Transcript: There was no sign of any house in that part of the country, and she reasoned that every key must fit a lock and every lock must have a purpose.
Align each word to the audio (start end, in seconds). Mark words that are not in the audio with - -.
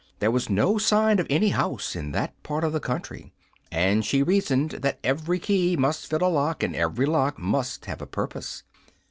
There 0.17 0.31
was 0.31 0.49
no 0.49 0.79
sign 0.79 1.19
of 1.19 1.27
any 1.29 1.49
house 1.49 1.95
in 1.95 2.11
that 2.11 2.33
part 2.41 2.63
of 2.63 2.73
the 2.73 2.79
country, 2.79 3.31
and 3.71 4.03
she 4.03 4.23
reasoned 4.23 4.71
that 4.81 4.97
every 5.03 5.37
key 5.37 5.77
must 5.77 6.07
fit 6.07 6.23
a 6.23 6.27
lock 6.27 6.63
and 6.63 6.75
every 6.75 7.05
lock 7.05 7.37
must 7.37 7.85
have 7.85 8.01
a 8.01 8.07
purpose. 8.07 8.63